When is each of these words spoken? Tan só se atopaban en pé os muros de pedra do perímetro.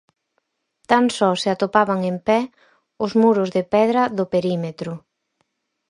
Tan 0.89 1.05
só 1.17 1.29
se 1.41 1.47
atopaban 1.53 1.99
en 2.11 2.17
pé 2.27 2.39
os 3.05 3.11
muros 3.21 3.49
de 3.55 3.63
pedra 3.73 4.01
do 4.17 4.25
perímetro. 4.33 4.91